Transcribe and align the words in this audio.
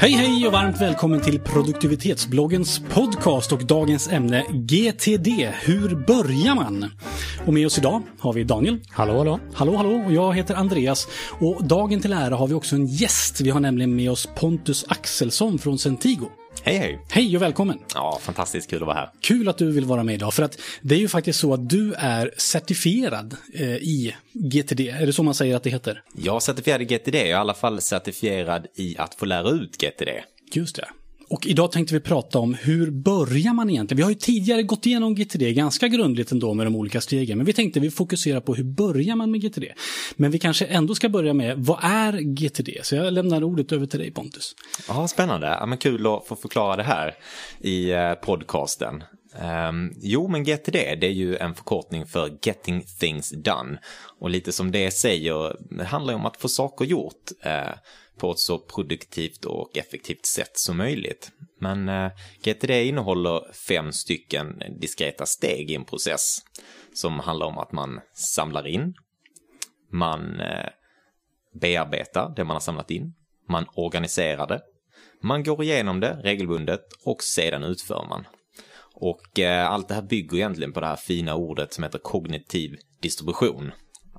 Hej 0.00 0.12
hej 0.12 0.46
och 0.46 0.52
varmt 0.52 0.80
välkommen 0.80 1.20
till 1.20 1.40
produktivitetsbloggens 1.40 2.82
podcast 2.90 3.52
och 3.52 3.66
dagens 3.66 4.08
ämne 4.08 4.44
GTD. 4.50 5.52
Hur 5.62 6.06
börjar 6.06 6.54
man? 6.54 6.90
Och 7.46 7.54
med 7.54 7.66
oss 7.66 7.78
idag 7.78 8.02
har 8.18 8.32
vi 8.32 8.44
Daniel. 8.44 8.80
Hallå, 8.90 9.18
hallå. 9.18 9.40
Hallå, 9.54 9.76
hallå. 9.76 10.02
Och 10.06 10.12
jag 10.12 10.34
heter 10.34 10.54
Andreas. 10.54 11.08
Och 11.40 11.64
dagen 11.64 12.00
till 12.00 12.12
ära 12.12 12.36
har 12.36 12.46
vi 12.46 12.54
också 12.54 12.76
en 12.76 12.86
gäst. 12.86 13.40
Vi 13.40 13.50
har 13.50 13.60
nämligen 13.60 13.96
med 13.96 14.10
oss 14.10 14.28
Pontus 14.34 14.84
Axelsson 14.88 15.58
från 15.58 15.78
Centigo. 15.78 16.26
Hej 16.62 16.76
hej! 16.76 16.98
Hej 17.10 17.36
och 17.36 17.42
välkommen! 17.42 17.78
Ja, 17.94 18.18
fantastiskt 18.22 18.70
kul 18.70 18.82
att 18.82 18.86
vara 18.86 18.96
här. 18.96 19.10
Kul 19.20 19.48
att 19.48 19.58
du 19.58 19.72
vill 19.72 19.84
vara 19.84 20.02
med 20.04 20.14
idag, 20.14 20.34
för 20.34 20.42
att 20.42 20.58
det 20.80 20.94
är 20.94 20.98
ju 20.98 21.08
faktiskt 21.08 21.40
så 21.40 21.54
att 21.54 21.68
du 21.68 21.94
är 21.94 22.34
certifierad 22.36 23.36
eh, 23.54 23.74
i 23.76 24.14
GTD. 24.32 24.80
Är 24.80 25.06
det 25.06 25.12
så 25.12 25.22
man 25.22 25.34
säger 25.34 25.56
att 25.56 25.62
det 25.62 25.70
heter? 25.70 26.02
Jag 26.16 26.42
certifierad 26.42 26.82
i 26.82 26.84
GTD, 26.84 27.14
jag 27.14 27.24
är 27.24 27.28
i 27.28 27.32
alla 27.32 27.54
fall 27.54 27.80
certifierad 27.80 28.66
i 28.74 28.98
att 28.98 29.14
få 29.14 29.24
lära 29.24 29.50
ut 29.50 29.76
GTD. 29.76 30.08
Just 30.52 30.76
det. 30.76 30.88
Och 31.30 31.46
idag 31.46 31.72
tänkte 31.72 31.94
vi 31.94 32.00
prata 32.00 32.38
om 32.38 32.54
hur 32.54 32.90
börjar 32.90 33.54
man 33.54 33.70
egentligen? 33.70 33.96
Vi 33.96 34.02
har 34.02 34.10
ju 34.10 34.16
tidigare 34.16 34.62
gått 34.62 34.86
igenom 34.86 35.14
GTD 35.14 35.42
ganska 35.52 35.88
grundligt 35.88 36.32
ändå 36.32 36.54
med 36.54 36.66
de 36.66 36.76
olika 36.76 37.00
stegen, 37.00 37.38
men 37.38 37.46
vi 37.46 37.52
tänkte 37.52 37.80
vi 37.80 37.90
fokuserar 37.90 38.40
på 38.40 38.54
hur 38.54 38.64
börjar 38.64 39.16
man 39.16 39.30
med 39.30 39.40
GTD? 39.40 39.64
Men 40.16 40.30
vi 40.30 40.38
kanske 40.38 40.64
ändå 40.64 40.94
ska 40.94 41.08
börja 41.08 41.34
med, 41.34 41.58
vad 41.58 41.78
är 41.82 42.12
GTD? 42.12 42.68
Så 42.82 42.94
jag 42.94 43.12
lämnar 43.12 43.44
ordet 43.44 43.72
över 43.72 43.86
till 43.86 43.98
dig 43.98 44.10
Pontus. 44.10 44.54
Ja, 44.88 45.08
spännande. 45.08 45.46
Ja, 45.46 45.66
men 45.66 45.78
kul 45.78 46.06
att 46.06 46.26
få 46.26 46.36
förklara 46.36 46.76
det 46.76 46.82
här 46.82 47.14
i 47.60 47.90
eh, 47.90 48.14
podcasten. 48.14 49.02
Um, 49.68 49.92
jo, 50.00 50.28
men 50.28 50.44
GTD 50.44 50.72
det 50.72 51.06
är 51.06 51.12
ju 51.12 51.36
en 51.36 51.54
förkortning 51.54 52.06
för 52.06 52.38
Getting 52.42 52.84
Things 53.00 53.30
Done. 53.30 53.78
Och 54.18 54.30
lite 54.30 54.52
som 54.52 54.70
det 54.70 54.90
säger, 54.90 55.56
det 55.78 55.84
handlar 55.84 56.14
om 56.14 56.26
att 56.26 56.36
få 56.36 56.48
saker 56.48 56.84
gjort. 56.84 57.30
Uh, 57.46 57.74
på 58.20 58.30
ett 58.30 58.38
så 58.38 58.58
produktivt 58.58 59.44
och 59.44 59.76
effektivt 59.76 60.26
sätt 60.26 60.50
som 60.52 60.76
möjligt. 60.76 61.30
Men 61.60 61.88
eh, 61.88 62.10
GTD 62.42 62.70
innehåller 62.70 63.52
fem 63.68 63.92
stycken 63.92 64.62
diskreta 64.80 65.26
steg 65.26 65.70
i 65.70 65.74
en 65.74 65.84
process 65.84 66.38
som 66.94 67.20
handlar 67.20 67.46
om 67.46 67.58
att 67.58 67.72
man 67.72 68.00
samlar 68.14 68.66
in, 68.66 68.94
man 69.92 70.40
eh, 70.40 70.68
bearbetar 71.60 72.32
det 72.36 72.44
man 72.44 72.54
har 72.54 72.60
samlat 72.60 72.90
in, 72.90 73.14
man 73.48 73.66
organiserar 73.74 74.46
det, 74.46 74.60
man 75.22 75.42
går 75.42 75.62
igenom 75.62 76.00
det 76.00 76.20
regelbundet 76.22 76.84
och 77.04 77.22
sedan 77.22 77.62
utför 77.62 78.06
man. 78.08 78.26
Och 78.94 79.38
eh, 79.38 79.70
allt 79.70 79.88
det 79.88 79.94
här 79.94 80.02
bygger 80.02 80.36
egentligen 80.36 80.72
på 80.72 80.80
det 80.80 80.86
här 80.86 80.96
fina 80.96 81.34
ordet 81.34 81.72
som 81.72 81.84
heter 81.84 81.98
kognitiv 81.98 82.76
distribution. 83.02 83.72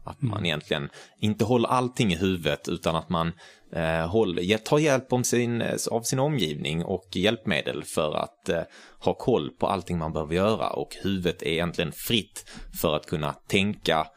Att 0.03 0.21
man 0.21 0.45
egentligen 0.45 0.89
inte 1.19 1.45
håller 1.45 1.69
allting 1.69 2.13
i 2.13 2.15
huvudet 2.15 2.67
utan 2.67 2.95
att 2.95 3.09
man 3.09 3.31
eh, 3.73 4.07
håller, 4.07 4.57
tar 4.57 4.79
hjälp 4.79 5.13
om 5.13 5.23
sin, 5.23 5.61
eh, 5.61 5.75
av 5.91 6.01
sin 6.01 6.19
omgivning 6.19 6.85
och 6.85 7.07
hjälpmedel 7.15 7.83
för 7.83 8.15
att 8.15 8.49
eh, 8.49 8.61
ha 8.99 9.13
koll 9.13 9.49
på 9.49 9.67
allting 9.67 9.97
man 9.97 10.13
behöver 10.13 10.35
göra 10.35 10.69
och 10.69 10.95
huvudet 11.03 11.41
är 11.41 11.47
egentligen 11.47 11.91
fritt 11.91 12.45
för 12.81 12.95
att 12.95 13.05
kunna 13.05 13.33
tänka 13.33 14.07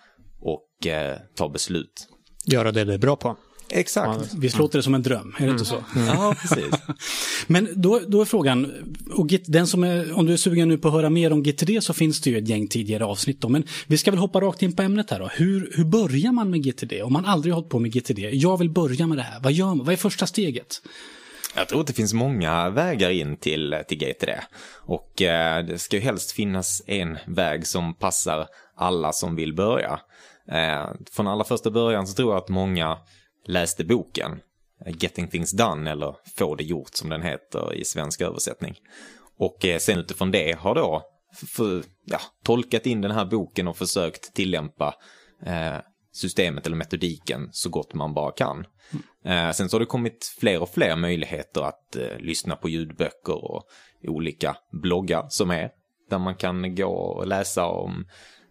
och 0.40 0.86
eh, 0.86 1.18
ta 1.36 1.48
beslut. 1.48 2.08
Göra 2.46 2.72
det 2.72 2.84
det 2.84 2.94
är 2.94 2.98
bra 2.98 3.16
på. 3.16 3.36
Exakt. 3.74 4.30
Ja, 4.32 4.38
visst 4.38 4.58
låter 4.58 4.78
det 4.78 4.82
som 4.82 4.94
en 4.94 5.02
dröm, 5.02 5.34
är 5.38 5.46
det 5.46 5.50
inte 5.50 5.64
så? 5.64 5.84
Mm. 5.96 6.06
Ja, 6.06 6.36
precis. 6.40 6.74
Men 7.46 7.68
då, 7.74 8.00
då 8.06 8.20
är 8.20 8.24
frågan, 8.24 8.72
och 9.10 9.26
den 9.46 9.66
som 9.66 9.84
är, 9.84 10.18
om 10.18 10.26
du 10.26 10.32
är 10.32 10.36
sugen 10.36 10.68
nu 10.68 10.78
på 10.78 10.88
att 10.88 10.94
höra 10.94 11.10
mer 11.10 11.32
om 11.32 11.42
GTD 11.42 11.82
så 11.82 11.94
finns 11.94 12.20
det 12.20 12.30
ju 12.30 12.38
ett 12.38 12.48
gäng 12.48 12.68
tidigare 12.68 13.04
avsnitt 13.04 13.40
då. 13.40 13.48
Men 13.48 13.64
vi 13.86 13.98
ska 13.98 14.10
väl 14.10 14.20
hoppa 14.20 14.40
rakt 14.40 14.62
in 14.62 14.76
på 14.76 14.82
ämnet 14.82 15.10
här 15.10 15.18
då. 15.18 15.28
Hur, 15.32 15.72
hur 15.74 15.84
börjar 15.84 16.32
man 16.32 16.50
med 16.50 16.62
GTD? 16.62 17.02
Om 17.02 17.12
man 17.12 17.24
aldrig 17.24 17.54
har 17.54 17.60
hållit 17.60 17.70
på 17.70 17.78
med 17.78 17.92
GTD, 17.92 18.18
jag 18.18 18.58
vill 18.58 18.70
börja 18.70 19.06
med 19.06 19.18
det 19.18 19.22
här. 19.22 19.40
Vad 19.40 19.52
gör 19.52 19.66
man? 19.66 19.78
Vad 19.78 19.92
är 19.92 19.96
första 19.96 20.26
steget? 20.26 20.82
Jag 21.56 21.68
tror 21.68 21.80
att 21.80 21.86
det 21.86 21.92
finns 21.92 22.12
många 22.12 22.70
vägar 22.70 23.10
in 23.10 23.36
till, 23.36 23.76
till 23.88 23.98
GTD. 23.98 24.30
Och 24.72 25.22
eh, 25.22 25.64
det 25.64 25.78
ska 25.78 25.96
ju 25.96 26.02
helst 26.02 26.32
finnas 26.32 26.82
en 26.86 27.18
väg 27.26 27.66
som 27.66 27.94
passar 27.94 28.46
alla 28.76 29.12
som 29.12 29.36
vill 29.36 29.54
börja. 29.54 30.00
Eh, 30.48 30.86
från 31.12 31.26
allra 31.26 31.44
första 31.44 31.70
början 31.70 32.06
så 32.06 32.14
tror 32.14 32.32
jag 32.32 32.38
att 32.38 32.48
många 32.48 32.98
läste 33.44 33.84
boken 33.84 34.40
eh, 34.86 34.94
Getting 34.98 35.28
Things 35.28 35.52
Done 35.52 35.90
eller 35.90 36.16
Få 36.36 36.54
det 36.54 36.64
gjort 36.64 36.94
som 36.94 37.10
den 37.10 37.22
heter 37.22 37.74
i 37.74 37.84
svensk 37.84 38.20
översättning. 38.20 38.74
Och 39.36 39.64
eh, 39.64 39.78
sen 39.78 39.98
utifrån 39.98 40.30
det 40.30 40.58
har 40.58 40.74
då 40.74 41.02
för, 41.46 41.84
ja, 42.04 42.20
tolkat 42.44 42.86
in 42.86 43.00
den 43.00 43.10
här 43.10 43.24
boken 43.24 43.68
och 43.68 43.76
försökt 43.76 44.34
tillämpa 44.34 44.94
eh, 45.46 45.76
systemet 46.12 46.66
eller 46.66 46.76
metodiken 46.76 47.48
så 47.52 47.68
gott 47.68 47.94
man 47.94 48.14
bara 48.14 48.32
kan. 48.32 48.66
Mm. 49.24 49.48
Eh, 49.48 49.52
sen 49.52 49.68
så 49.68 49.74
har 49.74 49.80
det 49.80 49.86
kommit 49.86 50.34
fler 50.40 50.62
och 50.62 50.70
fler 50.70 50.96
möjligheter 50.96 51.60
att 51.62 51.96
eh, 51.96 52.18
lyssna 52.18 52.56
på 52.56 52.68
ljudböcker 52.68 53.44
och 53.44 53.68
olika 54.02 54.56
bloggar 54.72 55.26
som 55.28 55.50
är 55.50 55.70
där 56.10 56.18
man 56.18 56.36
kan 56.36 56.74
gå 56.74 56.88
och 56.88 57.26
läsa 57.26 57.66
om 57.66 58.06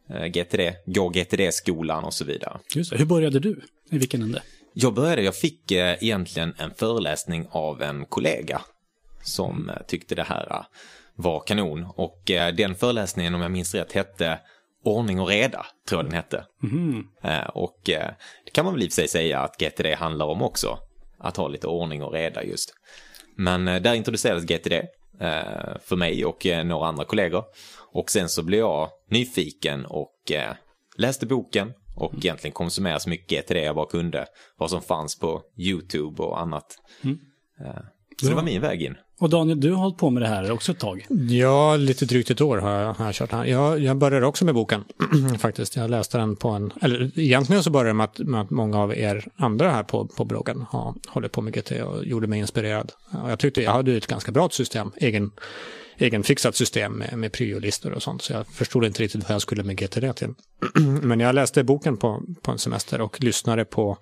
eh, 0.10 0.26
GTD, 0.26 0.74
gå 0.86 1.10
GTD-skolan 1.10 2.04
och 2.04 2.14
så 2.14 2.26
vidare. 2.26 2.60
Just 2.76 2.92
det. 2.92 2.98
Hur 2.98 3.06
började 3.06 3.40
du? 3.40 3.62
I 3.90 3.98
vilken 3.98 4.22
ände? 4.22 4.44
Jag 4.76 4.94
började, 4.94 5.22
jag 5.22 5.36
fick 5.36 5.72
eh, 5.72 6.04
egentligen 6.04 6.54
en 6.58 6.74
föreläsning 6.74 7.48
av 7.52 7.82
en 7.82 8.06
kollega 8.06 8.62
som 9.24 9.70
eh, 9.70 9.76
tyckte 9.88 10.16
det 10.16 10.24
här 10.24 10.48
eh, 10.52 10.66
var 11.16 11.40
kanon. 11.40 11.84
Och 11.96 12.22
den 12.54 12.76
föreläsningen, 12.76 13.36
om 13.36 13.42
jag 13.42 13.52
minns 13.52 13.76
rätt, 13.76 13.92
hette 13.92 14.40
Ordning 14.86 15.20
och 15.20 15.28
reda, 15.28 15.66
tror 15.88 16.00
jag 16.00 16.06
den 16.06 16.16
hette. 16.16 16.46
Mm. 16.64 17.06
och 17.54 17.80
det 18.46 18.52
kan 18.54 18.66
man 18.66 18.74
väl 18.74 18.84
i 18.84 18.88
och 18.88 18.92
för 18.92 18.96
sig 18.96 19.08
säga 19.08 19.40
att 19.40 19.58
GTD 19.58 19.96
handlar 19.96 20.26
om 20.26 20.42
också. 20.42 20.78
Att 21.20 21.38
ha 21.38 21.48
lite 21.48 21.68
ordning 21.68 22.04
och 22.04 22.14
reda 22.14 22.44
just. 22.44 22.74
Men 23.38 23.66
där 23.66 23.94
introducerades 23.94 24.44
GTD 24.44 24.74
för 25.84 25.96
mig 25.96 26.26
och 26.26 26.46
några 26.66 26.88
andra 26.88 27.06
kollegor. 27.06 27.44
Och 27.92 28.12
sen 28.12 28.30
så 28.30 28.44
blev 28.44 28.60
jag 28.60 28.90
nyfiken 29.10 29.86
och 29.86 30.32
läste 30.98 31.26
boken 31.26 31.74
och 31.96 32.12
mm. 32.14 32.22
egentligen 32.24 32.54
konsumera 32.54 33.00
så 33.00 33.10
mycket 33.10 33.48
GTD 33.48 33.58
jag 33.58 33.76
bara 33.76 33.86
kunde. 33.86 34.26
Vad 34.58 34.70
som 34.70 34.82
fanns 34.82 35.20
på 35.20 35.42
YouTube 35.58 36.24
och 36.24 36.42
annat. 36.42 36.66
Mm. 37.04 37.20
Så 38.22 38.30
det 38.30 38.36
var 38.36 38.44
min 38.44 38.62
väg 38.62 38.82
in. 38.82 38.96
Och 39.20 39.30
Daniel, 39.30 39.60
du 39.60 39.72
har 39.72 39.78
hållit 39.78 39.98
på 39.98 40.10
med 40.10 40.24
det 40.24 40.28
här 40.28 40.52
också 40.52 40.72
ett 40.72 40.80
tag? 40.80 41.06
Ja, 41.30 41.76
lite 41.76 42.06
drygt 42.06 42.32
ett 42.32 42.42
år 42.42 42.58
har 42.58 42.72
jag, 42.72 42.94
har 42.94 43.06
jag 43.06 43.14
kört 43.14 43.32
här. 43.32 43.46
Jag, 43.46 43.80
jag 43.80 43.98
började 43.98 44.26
också 44.26 44.46
med 44.46 44.54
boken 44.54 44.84
faktiskt. 45.40 45.76
Jag 45.76 45.90
läste 45.90 46.18
den 46.18 46.36
på 46.36 46.50
en, 46.50 46.74
eller 46.82 47.20
egentligen 47.20 47.64
så 47.64 47.70
började 47.70 47.90
det 47.90 47.94
med 47.94 48.04
att, 48.04 48.20
med 48.20 48.42
att 48.42 48.50
många 48.50 48.80
av 48.80 48.98
er 48.98 49.28
andra 49.36 49.72
här 49.72 49.84
på, 49.84 50.08
på 50.08 50.26
bloggen 50.26 50.66
har 50.70 50.94
hållit 51.08 51.32
på 51.32 51.42
med 51.42 51.54
GT 51.54 51.72
och 51.72 52.06
gjorde 52.06 52.28
mig 52.28 52.40
inspirerad. 52.40 52.92
Och 53.24 53.32
jag 53.32 53.40
tyckte 53.40 53.62
jag 53.62 53.72
hade 53.72 53.98
ett 53.98 54.08
ganska 54.08 54.32
bra 54.32 54.50
system, 54.50 54.92
egen, 54.98 55.32
egenfixat 55.98 56.56
system 56.56 56.94
med, 56.94 57.18
med 57.18 57.32
priolistor 57.32 57.92
och 57.92 58.04
sånt. 58.04 58.22
Så 58.22 58.34
jag 58.34 58.48
förstod 58.48 58.86
inte 58.86 59.04
riktigt 59.04 59.24
vad 59.24 59.32
jag 59.32 59.42
skulle 59.42 59.64
med 59.64 59.78
GTD 59.78 60.14
till. 60.16 60.34
Men 61.02 61.20
jag 61.20 61.36
läste 61.36 61.64
boken 61.64 61.98
på, 61.98 62.24
på 62.42 62.52
en 62.52 62.60
semester 62.60 63.02
och 63.02 63.24
lyssnade 63.24 63.66
på 63.66 63.98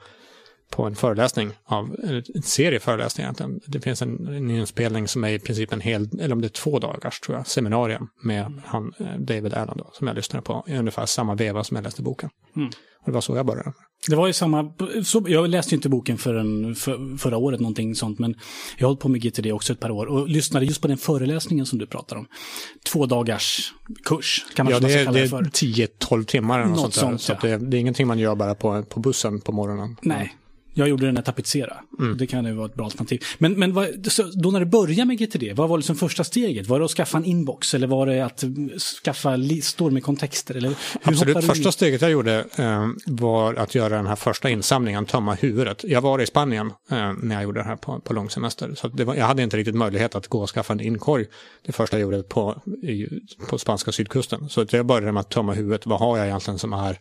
på 0.72 0.86
en 0.86 0.96
föreläsning 0.96 1.52
av, 1.66 1.96
en 2.36 2.42
serie 2.42 2.80
föreläsningar 2.80 3.36
Det 3.66 3.82
finns 3.82 4.02
en, 4.02 4.28
en 4.28 4.50
inspelning 4.50 5.08
som 5.08 5.24
är 5.24 5.30
i 5.30 5.40
princip 5.40 5.74
en 5.74 5.82
hel, 5.82 6.09
eller 6.20 6.32
om 6.32 6.42
det 6.42 6.48
är 6.48 6.50
två 6.50 6.80
dagars 6.80 7.20
tror 7.20 7.38
jag, 7.38 7.48
seminarium 7.48 8.08
med 8.24 8.62
han, 8.66 8.94
eh, 9.00 9.18
David 9.20 9.54
Allen 9.54 9.78
då, 9.78 9.90
som 9.94 10.08
jag 10.08 10.16
lyssnade 10.16 10.44
på 10.44 10.64
i 10.68 10.78
ungefär 10.78 11.06
samma 11.06 11.36
veva 11.36 11.64
som 11.64 11.76
jag 11.76 11.84
läste 11.84 12.02
boken. 12.02 12.30
Mm. 12.56 12.70
Och 13.00 13.06
det 13.06 13.12
var 13.12 13.22
så 13.22 13.36
jag 13.36 13.46
började. 13.46 13.74
Det 14.08 14.16
var 14.16 14.28
ju 14.28 14.34
samma, 14.34 14.74
så, 15.04 15.26
jag 15.28 15.50
läste 15.50 15.76
inte 15.76 15.90
boken 15.90 16.18
förrän 16.18 16.76
för, 16.76 17.18
förra 17.18 17.38
året, 17.38 17.60
någonting 17.60 17.96
sånt, 17.96 18.20
men 18.20 18.36
jag 18.78 18.88
har 18.88 18.90
hållit 18.90 19.00
på 19.00 19.10
med 19.10 19.22
GTD 19.22 19.52
också 19.52 19.74
ett 19.74 19.80
par 19.80 19.92
år 19.92 20.06
och 20.06 20.30
lyssnade 20.30 20.66
just 20.66 20.81
på 20.81 20.88
den 20.88 20.98
föreläsningen 20.98 21.66
som 21.66 21.80
du 21.80 21.88
pratar 21.88 22.16
om. 22.16 22.28
Två 22.92 23.06
dagars 23.06 23.74
kurs, 24.04 24.45
kan 24.56 24.66
man 24.66 24.74
ja, 24.74 24.80
det, 24.80 24.94
kalla 24.94 25.12
det, 25.12 25.22
det 25.22 25.28
för. 25.28 25.38
Ja, 25.38 25.42
det 25.42 25.84
är 25.84 25.88
10-12 25.88 26.25
timmar 26.25 26.60
eller 26.60 26.69
något, 26.69 26.81
något 26.81 26.94
sånt. 26.94 27.12
Där, 27.12 27.18
så 27.18 27.48
ja. 27.48 27.57
det, 27.57 27.66
det, 27.66 27.78
är 27.78 27.80
ingenting 27.80 28.07
man 28.07 28.19
gör 28.19 28.36
bara 28.36 28.56
på, 28.56 28.84
på 28.84 29.00
bussen 29.00 29.42
på 29.42 29.51
morgonen. 29.51 29.98
Nej, 30.01 30.36
jag 30.73 30.88
gjorde 30.88 31.06
den 31.06 31.18
här 31.18 31.23
tapetsera. 31.23 31.77
Mm. 32.00 32.18
Det 32.18 32.27
kan 32.27 32.45
ju 32.45 32.53
vara 32.53 32.65
ett 32.65 32.75
bra 32.75 32.85
alternativ. 32.85 33.23
Men, 33.38 33.53
men 33.53 33.73
vad, 33.73 33.88
då 34.33 34.51
när 34.51 34.59
du 34.59 34.65
började 34.65 35.06
med 35.06 35.19
GTD, 35.19 35.53
vad 35.53 35.69
var 35.69 35.77
liksom 35.77 35.95
första 35.95 36.23
steget? 36.23 36.68
Var 36.68 36.79
det 36.79 36.85
att 36.85 36.91
skaffa 36.91 37.18
en 37.18 37.25
inbox 37.25 37.73
eller 37.73 37.88
var 37.88 38.06
det 38.06 38.25
att 38.25 38.44
skaffa 39.03 39.35
listor 39.35 39.91
med 39.91 40.03
kontexter? 40.03 40.56
Eller 40.56 40.73
Absolut, 41.03 41.45
första 41.45 41.71
steget 41.71 42.01
jag 42.01 42.12
gjorde 42.12 42.45
eh, 42.56 42.88
var 43.06 43.53
att 43.53 43.75
göra 43.75 43.95
den 43.95 44.07
här 44.07 44.15
första 44.15 44.50
insamlingen, 44.50 45.06
tömma 45.06 45.33
huvudet. 45.33 45.83
Jag 45.83 46.01
var 46.01 46.21
i 46.21 46.25
Spanien 46.25 46.68
eh, 46.91 47.13
när 47.21 47.35
jag 47.35 47.44
gjorde 47.44 47.59
det 47.59 47.65
här 47.65 47.75
på, 47.75 48.00
på 48.00 48.13
långsemester. 48.13 48.73
Så 48.75 48.89
var, 48.89 49.15
jag 49.15 49.25
hade 49.25 49.44
inte 49.44 49.57
riktigt 49.57 49.75
möjlighet 49.75 50.15
att 50.15 50.27
gå 50.27 50.41
och 50.41 50.50
skaffa 50.50 50.73
en 50.73 50.79
inkorg 50.79 51.25
det 51.65 51.71
första 51.71 52.00
jag 52.00 52.01
gjorde 52.01 52.23
på, 52.23 52.62
i, 52.83 53.07
på 53.50 53.57
spanska 53.57 53.91
sydkusten. 53.91 54.50
Så 54.50 54.65
jag 54.71 54.85
började 54.85 55.12
med 55.12 55.21
att 55.21 55.29
tömma 55.29 55.53
huvudet. 55.53 55.85
Vad 55.85 56.00
har 56.00 56.18
jag 56.18 56.27
egentligen 56.27 56.59
som 56.59 56.73
är 56.73 56.97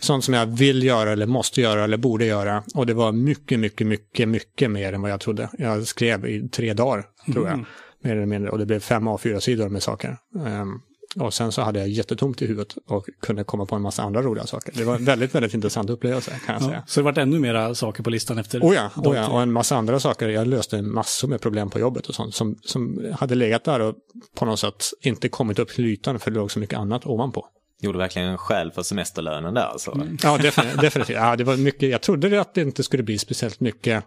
sånt 0.00 0.24
som 0.24 0.34
jag 0.34 0.46
vill 0.46 0.82
göra 0.82 1.12
eller 1.12 1.26
måste 1.26 1.60
göra 1.60 1.84
eller 1.84 1.96
borde 1.96 2.24
göra. 2.26 2.62
Och 2.74 2.86
det 2.86 2.94
var 2.94 3.12
mycket, 3.12 3.60
mycket, 3.60 3.86
mycket, 3.86 4.28
mycket 4.28 4.70
mer 4.70 4.92
än 4.92 5.02
vad 5.02 5.10
jag 5.10 5.20
trodde. 5.20 5.50
Jag 5.58 5.86
skrev 5.86 6.26
i 6.26 6.48
tre 6.48 6.74
dagar, 6.74 7.04
tror 7.32 7.44
jag. 7.46 7.54
Mm. 7.54 7.66
Mer 8.02 8.12
eller 8.16 8.26
mindre. 8.26 8.50
Och 8.50 8.58
det 8.58 8.66
blev 8.66 8.80
fem 8.80 9.08
A4-sidor 9.08 9.68
med 9.68 9.82
saker. 9.82 10.16
Um, 10.34 10.80
Och 11.16 11.34
sen 11.34 11.52
så 11.52 11.62
hade 11.62 11.78
jag 11.78 11.88
jättetomt 11.88 12.42
i 12.42 12.46
huvudet 12.46 12.74
och 12.86 13.06
kunde 13.22 13.44
komma 13.44 13.66
på 13.66 13.74
en 13.76 13.82
massa 13.82 14.02
andra 14.02 14.22
roliga 14.22 14.46
saker. 14.46 14.72
Det 14.76 14.84
var 14.84 14.94
en 14.94 15.04
väldigt, 15.04 15.34
väldigt 15.34 15.54
intressant 15.54 15.90
upplevelse 15.90 16.30
kan 16.46 16.54
jag 16.54 16.62
Ja, 16.62 16.66
säga. 16.68 16.82
så 16.86 17.00
det 17.00 17.04
varit 17.04 17.18
ännu 17.18 17.38
mera 17.38 17.74
saker 17.74 18.02
på 18.02 18.10
listan 18.10 18.38
efter 18.38 18.60
Oh 18.60 18.74
ja, 18.74 18.90
oh 18.96 19.16
ja, 19.16 19.28
och 19.28 19.42
en 19.42 19.52
massa 19.52 19.76
andra 19.76 20.00
saker. 20.00 20.28
Jag 20.28 20.46
löste 20.46 20.82
massor 20.82 21.28
med 21.28 21.40
problem 21.40 21.70
på 21.70 21.78
jobbet 21.78 22.06
och 22.06 22.14
sånt 22.14 22.34
som, 22.34 22.56
som 22.62 23.06
hade 23.18 23.34
legat 23.34 23.64
där 23.64 23.80
och 23.80 23.94
på 24.36 24.44
något 24.44 24.60
sätt 24.60 24.84
inte 25.00 25.28
kommit 25.28 25.58
upp 25.58 25.68
till 25.68 25.86
ytan 25.86 26.18
för 26.18 26.30
det 26.30 26.36
låg 26.36 26.50
så 26.52 26.58
mycket 26.58 26.78
annat 26.78 27.06
ovanpå. 27.06 27.46
Gjorde 27.80 27.98
verkligen 27.98 28.38
skäl 28.38 28.72
för 28.72 28.82
semesterlönen 28.82 29.54
där 29.54 29.66
alltså. 29.66 30.06
Ja, 30.22 30.38
definitivt. 30.80 31.16
Ja, 31.16 31.36
det 31.36 31.44
var 31.44 31.56
mycket, 31.56 31.90
jag 31.90 32.02
trodde 32.02 32.40
att 32.40 32.54
det 32.54 32.60
inte 32.60 32.82
skulle 32.82 33.02
bli 33.02 33.18
speciellt 33.18 33.60
mycket, 33.60 34.04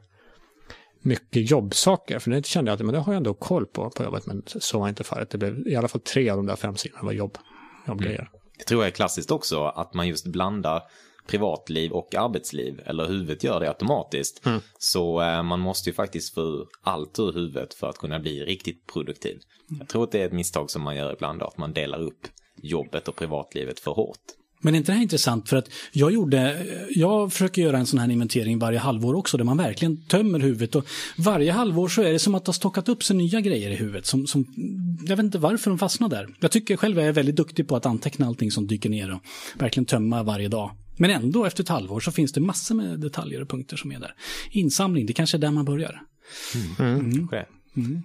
mycket 1.01 1.51
jobbsaker, 1.51 2.19
för 2.19 2.31
det 2.31 2.45
kände 2.45 2.71
jag 2.71 2.75
att 2.75 2.85
men 2.85 2.93
det 2.93 2.99
har 2.99 3.13
jag 3.13 3.17
ändå 3.17 3.33
koll 3.33 3.65
på 3.65 3.89
på 3.89 4.03
jobbet, 4.03 4.25
men 4.25 4.43
så 4.45 4.79
var 4.79 4.89
inte 4.89 5.03
fallet. 5.03 5.29
Det 5.29 5.37
blev 5.37 5.67
i 5.67 5.75
alla 5.75 5.87
fall 5.87 6.01
tre 6.01 6.29
av 6.29 6.37
de 6.37 6.45
där 6.45 6.55
fem 6.55 6.75
sidorna 6.75 7.03
var 7.03 7.11
jobb, 7.11 7.37
jobbgrejer. 7.87 8.29
Det 8.57 8.63
tror 8.63 8.81
jag 8.81 8.87
är 8.87 8.95
klassiskt 8.95 9.31
också, 9.31 9.63
att 9.65 9.93
man 9.93 10.07
just 10.07 10.27
blandar 10.27 10.81
privatliv 11.27 11.91
och 11.91 12.15
arbetsliv, 12.15 12.81
eller 12.85 13.07
huvudet 13.07 13.43
gör 13.43 13.59
det 13.59 13.67
automatiskt. 13.67 14.41
Så 14.77 15.21
eh, 15.21 15.43
man 15.43 15.59
måste 15.59 15.89
ju 15.89 15.93
faktiskt 15.93 16.33
få 16.33 16.67
allt 16.81 17.19
ur 17.19 17.33
huvudet 17.33 17.73
för 17.73 17.89
att 17.89 17.97
kunna 17.97 18.19
bli 18.19 18.45
riktigt 18.45 18.87
produktiv. 18.93 19.39
Jag 19.79 19.87
tror 19.87 20.03
att 20.03 20.11
det 20.11 20.21
är 20.21 20.25
ett 20.25 20.33
misstag 20.33 20.69
som 20.71 20.81
man 20.81 20.95
gör 20.95 21.13
ibland, 21.13 21.43
att 21.43 21.57
man 21.57 21.73
delar 21.73 21.99
upp 21.99 22.27
jobbet 22.63 23.07
och 23.07 23.15
privatlivet 23.15 23.79
för 23.79 23.91
hårt. 23.91 24.19
Men 24.63 24.73
är 24.73 24.77
inte 24.77 24.91
det 24.91 24.95
här 24.95 25.03
intressant? 25.03 25.49
För 25.49 25.57
att 25.57 25.69
jag 25.91 26.11
gjorde, 26.11 26.65
jag 26.89 27.33
försöker 27.33 27.61
göra 27.61 27.77
en 27.77 27.85
sån 27.85 27.99
här 27.99 28.11
inventering 28.11 28.59
varje 28.59 28.79
halvår 28.79 29.13
också, 29.13 29.37
där 29.37 29.43
man 29.43 29.57
verkligen 29.57 30.05
tömmer 30.07 30.39
huvudet. 30.39 30.75
Och 30.75 30.85
varje 31.17 31.51
halvår 31.51 31.87
så 31.87 32.01
är 32.01 32.11
det 32.11 32.19
som 32.19 32.35
att 32.35 32.45
det 32.45 32.49
har 32.49 32.53
stockat 32.53 32.89
upp 32.89 33.03
sig 33.03 33.15
nya 33.15 33.41
grejer 33.41 33.69
i 33.69 33.75
huvudet. 33.75 34.05
Som, 34.05 34.27
som, 34.27 34.45
jag 35.07 35.15
vet 35.15 35.23
inte 35.23 35.37
varför 35.37 35.71
de 35.71 35.79
fastnar 35.79 36.09
där. 36.09 36.27
Jag 36.39 36.51
tycker 36.51 36.77
själv 36.77 36.97
att 36.97 37.01
jag 37.01 37.09
är 37.09 37.13
väldigt 37.13 37.35
duktig 37.35 37.67
på 37.67 37.75
att 37.75 37.85
anteckna 37.85 38.27
allting 38.27 38.51
som 38.51 38.67
dyker 38.67 38.89
ner 38.89 39.13
och 39.13 39.21
verkligen 39.55 39.85
tömma 39.85 40.23
varje 40.23 40.47
dag. 40.47 40.71
Men 40.97 41.11
ändå 41.11 41.45
efter 41.45 41.63
ett 41.63 41.69
halvår 41.69 41.99
så 41.99 42.11
finns 42.11 42.31
det 42.31 42.41
massor 42.41 42.75
med 42.75 42.99
detaljer 42.99 43.41
och 43.41 43.49
punkter 43.49 43.77
som 43.77 43.91
är 43.91 43.99
där. 43.99 44.13
Insamling, 44.51 45.05
det 45.05 45.13
kanske 45.13 45.37
är 45.37 45.39
där 45.39 45.51
man 45.51 45.65
börjar. 45.65 46.01
Ske. 47.29 47.45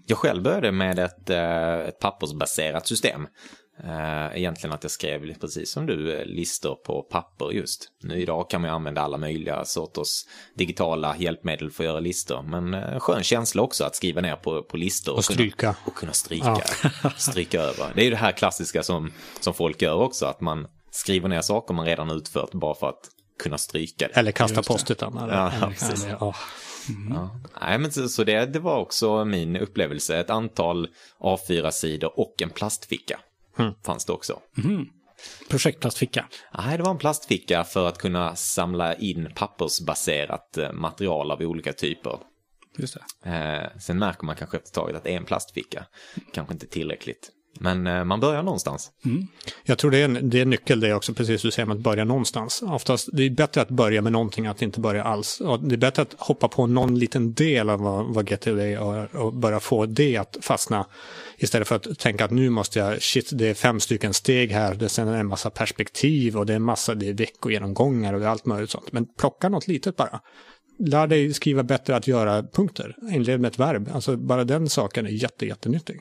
Jag 0.07 0.19
själv 0.19 0.43
började 0.43 0.73
med 0.73 0.99
ett, 0.99 1.31
eh, 1.31 1.89
ett 1.89 1.99
pappersbaserat 1.99 2.87
system. 2.87 3.27
Eh, 3.85 4.39
Egentligen 4.39 4.75
att 4.75 4.85
jag 4.85 4.91
skrev, 4.91 5.39
precis 5.39 5.71
som 5.73 5.87
du, 5.87 6.19
eh, 6.19 6.25
listor 6.27 6.75
på 6.75 7.03
papper 7.03 7.51
just. 7.53 7.89
Nu 8.03 8.21
idag 8.21 8.51
kan 8.51 8.61
man 8.61 8.71
ju 8.71 8.75
använda 8.75 9.01
alla 9.01 9.19
möjliga 9.19 9.65
sorters 9.65 10.23
digitala 10.55 11.17
hjälpmedel 11.17 11.71
för 11.71 11.85
att 11.85 11.89
göra 11.89 12.01
listor. 12.01 12.43
Men 12.43 12.75
eh, 12.75 12.99
skön 13.01 13.23
känsla 13.23 13.63
också 13.63 13.85
att 13.85 13.97
skriva 13.97 14.21
ner 14.21 14.37
på, 14.37 14.63
på 14.63 14.77
listor. 14.77 15.15
Och 15.17 15.25
stryka. 15.25 15.57
Kunna, 15.57 15.75
och 15.85 15.95
kunna 15.95 16.13
stryka. 16.13 16.61
stryka 17.17 17.61
över. 17.61 17.93
Det 17.95 18.01
är 18.01 18.05
ju 18.05 18.11
det 18.11 18.17
här 18.17 18.33
klassiska 18.33 18.83
som, 18.83 19.13
som 19.41 19.55
folk 19.55 19.83
gör 19.83 19.95
också, 19.95 20.27
att 20.27 20.41
man 20.41 20.67
skriver 20.91 21.29
ner 21.29 21.41
saker 21.41 21.75
man 21.75 21.87
redan 21.87 22.11
utfört 22.11 22.53
bara 22.53 22.75
för 22.75 22.89
att 22.89 23.11
kunna 23.43 23.59
stryka 23.59 24.09
det. 24.09 24.15
Eller 24.21 24.33
kasta 24.33 24.63
post-itan. 24.63 25.19
eller- 25.19 25.35
Ja, 25.35 25.53
eller- 25.53 25.67
precis. 25.67 26.05
eller- 26.05 26.17
ja. 26.21 26.35
Ja. 27.15 27.41
Nej, 27.61 27.79
men 27.79 27.93
så, 27.93 28.09
så 28.09 28.25
det, 28.25 28.47
det 28.47 28.59
var 28.59 28.79
också 28.79 29.25
min 29.25 29.57
upplevelse. 29.57 30.19
Ett 30.19 30.31
antal 30.31 30.89
A4-sidor 31.21 32.19
och 32.21 32.35
en 32.43 32.51
plastficka 32.51 33.21
fanns 33.85 34.05
det 34.05 34.13
också. 34.13 34.41
Projektplastficka. 35.49 36.27
Nej, 36.59 36.77
det 36.77 36.83
var 36.83 36.91
en 36.91 36.99
plastficka 36.99 37.65
för 37.65 37.89
att 37.89 37.99
kunna 37.99 38.37
samla 38.37 38.95
in 38.95 39.33
pappersbaserat 39.35 40.59
eh, 40.59 40.73
material 40.73 41.31
av 41.31 41.41
olika 41.41 41.73
typer. 41.73 42.19
Just 42.79 42.97
det. 43.23 43.31
Eh, 43.31 43.79
sen 43.79 43.99
märker 43.99 44.27
man 44.27 44.37
kanske 44.37 44.57
efter 44.57 44.71
taget 44.71 44.97
att 44.97 45.07
en 45.07 45.25
plastficka 45.25 45.87
kanske 46.33 46.55
inte 46.55 46.67
är 46.67 46.69
tillräckligt. 46.69 47.31
Men 47.61 47.87
eh, 47.87 48.05
man 48.05 48.21
börjar 48.21 48.43
någonstans. 48.43 48.91
Mm. 49.05 49.27
Jag 49.65 49.79
tror 49.79 49.91
det 49.91 49.99
är, 49.99 50.05
en, 50.05 50.31
det 50.31 50.39
är 50.39 50.43
en 50.43 50.51
nyckel 50.51 50.81
det 50.81 50.95
också, 50.95 51.15
precis 51.15 51.43
du 51.43 51.51
säger, 51.51 51.71
att 51.71 51.79
börja 51.79 52.05
någonstans. 52.05 52.63
Oftast, 52.63 53.09
det 53.13 53.23
är 53.23 53.31
bättre 53.31 53.61
att 53.61 53.69
börja 53.69 54.03
med 54.03 54.13
någonting 54.13 54.45
än 54.45 54.51
att 54.51 54.63
inte 54.63 54.81
börja 54.81 55.05
alls. 55.05 55.41
Och 55.41 55.61
det 55.61 55.75
är 55.75 55.79
bättre 55.79 56.03
att 56.03 56.15
hoppa 56.19 56.49
på 56.49 56.67
någon 56.67 56.99
liten 56.99 57.35
del 57.35 57.71
av 57.71 57.81
vad, 57.81 58.15
vad 58.15 58.29
GTD 58.29 58.59
är 58.59 58.81
och, 58.81 59.27
och 59.27 59.35
börja 59.35 59.61
få 59.61 59.87
det 59.87 60.17
att 60.17 60.37
fastna. 60.41 60.87
Istället 61.39 61.69
för 61.69 61.77
att 61.77 61.99
tänka 61.99 62.25
att 62.25 62.31
nu 62.31 62.51
måste 62.51 62.79
jag, 62.79 63.03
shit, 63.03 63.31
det 63.33 63.49
är 63.49 63.55
fem 63.55 63.81
stycken 63.81 64.15
steg 64.15 64.53
här, 64.53 64.75
det 64.75 64.99
är 64.99 65.07
en 65.07 65.27
massa 65.27 65.51
perspektiv 65.51 66.37
och 66.37 66.47
det 66.47 66.53
är 66.53 66.57
en 66.57 66.63
massa, 66.63 66.95
det 66.95 67.09
är 67.09 67.15
veckogenomgångar 67.15 68.15
och 68.15 68.21
det 68.21 68.27
är 68.27 68.31
allt 68.31 68.47
möjligt 68.47 68.71
sånt. 68.71 68.93
Men 68.93 69.07
plocka 69.19 69.49
något 69.49 69.69
litet 69.69 69.97
bara. 69.97 70.21
Lär 70.79 71.07
dig 71.07 71.35
skriva 71.35 71.63
bättre 71.63 71.97
att 71.97 72.07
göra 72.07 72.43
punkter. 72.43 72.97
Inled 73.13 73.41
med 73.41 73.49
ett 73.49 73.59
verb. 73.59 73.91
Alltså 73.93 74.17
bara 74.17 74.45
den 74.45 74.69
saken 74.69 75.07
är 75.07 75.11
jätte, 75.11 75.47
jättenyttig. 75.47 76.01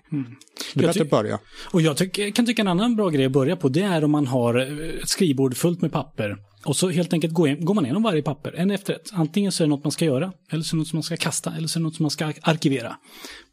Det 0.73 0.83
är 0.83 0.87
bättre 0.87 1.01
att 1.01 1.09
börja. 1.09 1.39
Och 1.71 1.81
jag 1.81 1.97
tycker, 1.97 2.31
kan 2.31 2.45
tycka 2.45 2.61
en 2.61 2.67
annan 2.67 2.95
bra 2.95 3.09
grej 3.09 3.25
att 3.25 3.31
börja 3.31 3.55
på, 3.55 3.69
det 3.69 3.81
är 3.81 4.03
om 4.03 4.11
man 4.11 4.27
har 4.27 4.59
eh, 4.59 5.01
ett 5.01 5.09
skrivbord 5.09 5.57
fullt 5.57 5.81
med 5.81 5.91
papper. 5.91 6.37
Och 6.65 6.75
så 6.75 6.89
helt 6.89 7.13
enkelt 7.13 7.33
går, 7.33 7.47
går 7.65 7.73
man 7.73 7.85
igenom 7.85 8.03
varje 8.03 8.21
papper, 8.21 8.53
en 8.57 8.71
efter 8.71 8.93
ett. 8.93 9.09
Antingen 9.13 9.51
så 9.51 9.63
är 9.63 9.65
det 9.65 9.69
något 9.69 9.83
man 9.83 9.91
ska 9.91 10.05
göra, 10.05 10.31
eller 10.51 10.63
så 10.63 10.75
är 10.75 10.77
det 10.77 10.79
något 10.79 10.87
som 10.87 10.97
man 10.97 11.03
ska 11.03 11.17
kasta, 11.17 11.53
eller 11.57 11.67
så 11.67 11.79
är 11.79 11.81
det 11.81 11.83
något 11.83 11.95
som 11.95 12.03
man 12.03 12.09
ska 12.11 12.33
arkivera. 12.41 12.95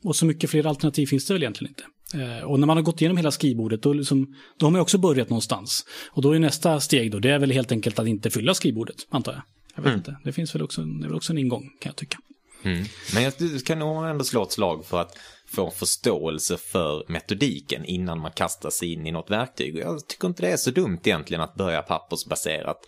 Och 0.04 0.16
så 0.16 0.26
mycket 0.26 0.50
fler 0.50 0.66
alternativ 0.66 1.06
finns 1.06 1.26
det 1.26 1.34
väl 1.34 1.42
egentligen 1.42 1.70
inte. 1.70 1.84
Eh, 2.24 2.44
Och 2.44 2.60
när 2.60 2.66
man 2.66 2.76
har 2.76 2.84
gått 2.84 3.00
igenom 3.00 3.16
hela 3.16 3.30
skrivbordet, 3.30 3.82
då, 3.82 3.92
liksom, 3.92 4.34
då 4.58 4.66
har 4.66 4.70
man 4.70 4.80
också 4.80 4.98
börjat 4.98 5.30
någonstans. 5.30 5.84
Och 6.10 6.22
då 6.22 6.32
är 6.32 6.38
nästa 6.38 6.80
steg 6.80 7.10
då, 7.12 7.18
det 7.18 7.30
är 7.30 7.38
väl 7.38 7.50
helt 7.50 7.72
enkelt 7.72 7.98
att 7.98 8.06
inte 8.06 8.30
fylla 8.30 8.54
skrivbordet, 8.54 8.96
antar 9.10 9.32
jag. 9.32 9.42
Jag 9.74 9.82
vet 9.82 9.94
inte, 9.94 10.16
det 10.24 10.32
finns 10.32 10.54
väl 10.54 10.62
också, 10.62 10.82
det 10.82 11.04
är 11.04 11.08
väl 11.08 11.16
också 11.16 11.32
en 11.32 11.38
ingång, 11.38 11.62
kan 11.80 11.90
jag 11.90 11.96
tycka. 11.96 12.18
Mm. 12.62 12.84
Men 13.14 13.22
jag 13.22 13.34
kan 13.66 13.78
nog 13.78 14.06
ändå 14.06 14.24
slå 14.24 14.42
ett 14.42 14.52
slag 14.52 14.86
för 14.86 15.00
att 15.00 15.18
få 15.46 15.70
förståelse 15.70 16.56
för 16.56 17.04
metodiken 17.08 17.84
innan 17.84 18.20
man 18.20 18.32
kastar 18.32 18.70
sig 18.70 18.92
in 18.92 19.06
i 19.06 19.12
något 19.12 19.30
verktyg. 19.30 19.76
Jag 19.76 20.08
tycker 20.08 20.28
inte 20.28 20.42
det 20.42 20.52
är 20.52 20.56
så 20.56 20.70
dumt 20.70 21.00
egentligen 21.04 21.40
att 21.40 21.54
börja 21.54 21.82
pappersbaserat 21.82 22.78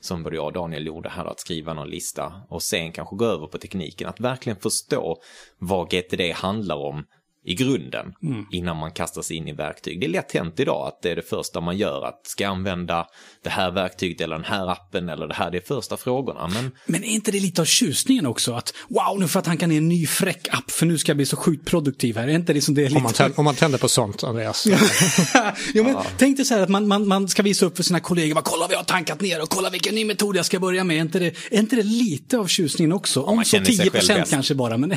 som 0.00 0.22
både 0.22 0.36
jag 0.36 0.46
och 0.46 0.52
Daniel 0.52 0.86
gjorde 0.86 1.08
här, 1.08 1.24
att 1.24 1.40
skriva 1.40 1.74
någon 1.74 1.90
lista 1.90 2.32
och 2.48 2.62
sen 2.62 2.92
kanske 2.92 3.16
gå 3.16 3.24
över 3.24 3.46
på 3.46 3.58
tekniken. 3.58 4.08
Att 4.08 4.20
verkligen 4.20 4.58
förstå 4.58 5.16
vad 5.58 5.90
GTD 5.90 6.32
handlar 6.34 6.76
om 6.76 7.04
i 7.48 7.54
grunden 7.54 8.06
innan 8.52 8.76
man 8.76 8.90
kastar 8.90 9.22
sig 9.22 9.36
in 9.36 9.48
i 9.48 9.52
verktyg. 9.52 10.00
Det 10.00 10.06
är 10.06 10.10
lätt 10.10 10.32
hänt 10.32 10.60
idag 10.60 10.88
att 10.88 11.02
det 11.02 11.10
är 11.10 11.16
det 11.16 11.28
första 11.28 11.60
man 11.60 11.76
gör, 11.76 12.06
att 12.06 12.26
ska 12.26 12.44
jag 12.44 12.50
använda 12.50 13.06
det 13.44 13.50
här 13.50 13.70
verktyget 13.70 14.20
eller 14.20 14.36
den 14.36 14.44
här 14.44 14.68
appen 14.70 15.08
eller 15.08 15.26
det 15.28 15.34
här, 15.34 15.50
det 15.50 15.58
är 15.58 15.66
första 15.66 15.96
frågorna. 15.96 16.48
Men 16.48 16.70
Men 16.86 17.04
är 17.04 17.08
inte 17.08 17.30
det 17.30 17.40
lite 17.40 17.60
av 17.60 17.64
tjusningen 17.64 18.26
också? 18.26 18.54
Att 18.54 18.74
wow, 18.88 19.20
nu 19.20 19.28
får 19.28 19.38
jag 19.38 19.44
tanka 19.44 19.66
ner 19.66 19.76
en 19.76 19.88
ny 19.88 20.06
fräck 20.06 20.48
app 20.50 20.70
för 20.70 20.86
nu 20.86 20.98
ska 20.98 21.10
jag 21.10 21.16
bli 21.16 21.26
så 21.26 21.36
sjukt 21.36 21.68
produktiv 21.68 22.16
här. 22.16 22.28
Är 22.28 22.32
inte 22.32 22.52
det 22.52 22.60
som 22.60 22.74
det 22.74 22.82
är 22.82 22.88
lite... 22.88 22.96
Om 22.96 23.02
man, 23.02 23.12
tänder, 23.12 23.38
om 23.38 23.44
man 23.44 23.54
tänder 23.54 23.78
på 23.78 23.88
sånt, 23.88 24.24
Andreas. 24.24 24.66
jo, 25.74 25.84
men 25.84 25.96
Tänk 26.18 26.36
dig 26.36 26.46
så 26.46 26.54
här 26.54 26.62
att 26.62 26.68
man, 26.68 26.88
man, 26.88 27.08
man 27.08 27.28
ska 27.28 27.42
visa 27.42 27.66
upp 27.66 27.76
för 27.76 27.82
sina 27.82 28.00
kollegor, 28.00 28.34
bara, 28.34 28.42
kolla 28.44 28.66
vad 28.66 28.72
jag 28.72 28.78
har 28.78 28.84
tankat 28.84 29.20
ner 29.20 29.42
och 29.42 29.48
kolla 29.48 29.70
vilken 29.70 29.94
ny 29.94 30.04
metod 30.04 30.36
jag 30.36 30.46
ska 30.46 30.60
börja 30.60 30.84
med. 30.84 30.96
Är 30.96 31.00
inte 31.00 31.18
det, 31.18 31.34
är 31.50 31.58
inte 31.58 31.76
det 31.76 31.82
lite 31.82 32.38
av 32.38 32.46
tjusningen 32.46 32.92
också? 32.92 33.22
Om 33.22 33.44
så 33.44 33.50
känner 33.50 33.66
sig 33.66 33.76
10 33.76 33.82
själv 33.82 33.90
procent 33.90 34.20
bäst. 34.20 34.32
kanske 34.32 34.54
bara, 34.54 34.76
men 34.76 34.96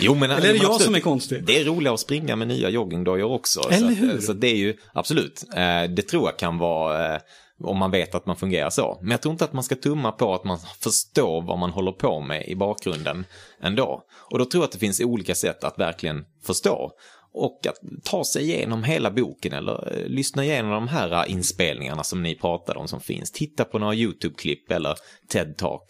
Jo, 0.00 0.14
men, 0.14 0.30
Eller 0.30 0.48
är 0.48 0.52
det 0.52 0.58
jag 0.58 0.66
absolut. 0.66 0.82
som 0.82 0.94
är 0.94 1.00
konstig? 1.00 1.44
Det 1.44 1.60
är 1.60 1.64
roligare 1.64 1.94
att 1.94 2.00
springa 2.00 2.36
med 2.36 2.48
nya 2.48 2.70
joggingdojor 2.70 3.32
också. 3.32 3.60
Eller 3.70 3.88
så, 3.88 3.94
hur? 3.94 4.20
så 4.20 4.32
det 4.32 4.46
är 4.46 4.56
ju 4.56 4.76
absolut, 4.92 5.44
eh, 5.56 5.82
det 5.82 6.02
tror 6.02 6.24
jag 6.24 6.38
kan 6.38 6.58
vara 6.58 7.14
eh, 7.14 7.20
om 7.62 7.78
man 7.78 7.90
vet 7.90 8.14
att 8.14 8.26
man 8.26 8.36
fungerar 8.36 8.70
så. 8.70 8.98
Men 9.00 9.10
jag 9.10 9.22
tror 9.22 9.32
inte 9.32 9.44
att 9.44 9.52
man 9.52 9.64
ska 9.64 9.74
tumma 9.74 10.12
på 10.12 10.34
att 10.34 10.44
man 10.44 10.58
förstår 10.80 11.42
vad 11.42 11.58
man 11.58 11.70
håller 11.70 11.92
på 11.92 12.20
med 12.20 12.48
i 12.48 12.56
bakgrunden 12.56 13.24
ändå. 13.62 14.02
Och 14.30 14.38
då 14.38 14.44
tror 14.44 14.62
jag 14.62 14.66
att 14.66 14.72
det 14.72 14.78
finns 14.78 15.00
olika 15.00 15.34
sätt 15.34 15.64
att 15.64 15.78
verkligen 15.78 16.24
förstå. 16.46 16.92
Och 17.36 17.66
att 17.66 18.04
ta 18.04 18.24
sig 18.24 18.42
igenom 18.42 18.84
hela 18.84 19.10
boken 19.10 19.52
eller 19.52 19.92
eh, 19.92 20.08
lyssna 20.08 20.44
igenom 20.44 20.70
de 20.70 20.88
här 20.88 21.12
eh, 21.12 21.32
inspelningarna 21.32 22.04
som 22.04 22.22
ni 22.22 22.34
pratade 22.34 22.78
om 22.78 22.88
som 22.88 23.00
finns. 23.00 23.30
Titta 23.30 23.64
på 23.64 23.78
några 23.78 23.94
YouTube-klipp 23.94 24.70
eller 24.70 24.94
TED-talk. 25.32 25.80